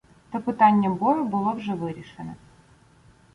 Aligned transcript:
Та 0.29 0.39
питання 0.39 0.89
бою 0.89 1.23
було 1.25 1.53
вже 1.53 1.73
вирішене. 1.73 2.35